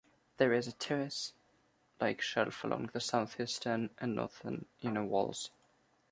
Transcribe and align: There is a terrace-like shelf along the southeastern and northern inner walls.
There 0.37 0.51
is 0.51 0.65
a 0.67 0.71
terrace-like 0.71 2.21
shelf 2.23 2.63
along 2.63 2.89
the 2.91 2.99
southeastern 2.99 3.91
and 3.99 4.15
northern 4.15 4.65
inner 4.81 5.05
walls. 5.05 5.51